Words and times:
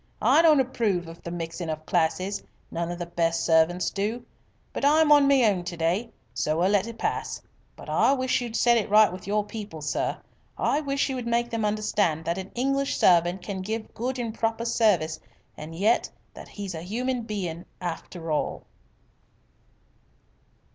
"I 0.19 0.41
don't 0.41 0.59
approve 0.59 1.07
of 1.07 1.21
the 1.21 1.29
mixin' 1.29 1.69
of 1.69 1.85
classes 1.85 2.41
none 2.71 2.89
of 2.89 2.97
the 2.97 3.05
best 3.05 3.45
servants 3.45 3.91
do. 3.91 4.25
But 4.73 4.83
I'm 4.83 5.11
on 5.11 5.27
my 5.27 5.43
own 5.43 5.63
to 5.65 5.77
day, 5.77 6.09
so 6.33 6.57
we'll 6.57 6.71
let 6.71 6.87
it 6.87 6.97
pass. 6.97 7.39
But 7.75 7.87
I 7.87 8.11
wish 8.13 8.41
you'd 8.41 8.55
set 8.55 8.77
it 8.77 8.89
right 8.89 9.13
with 9.13 9.27
your 9.27 9.43
people, 9.45 9.79
sir. 9.79 10.17
I 10.57 10.79
wish 10.81 11.07
you 11.07 11.13
would 11.17 11.27
make 11.27 11.51
them 11.51 11.63
understand 11.65 12.25
that 12.25 12.39
an 12.39 12.49
English 12.55 12.97
servant 12.97 13.43
can 13.43 13.61
give 13.61 13.93
good 13.93 14.17
and 14.17 14.33
proper 14.33 14.65
service 14.65 15.19
and 15.55 15.75
yet 15.75 16.09
that 16.33 16.47
he's 16.47 16.73
a 16.73 16.81
human 16.81 17.21
bein' 17.21 17.67
I 17.79 17.85
after 17.85 18.31
all." 18.31 18.63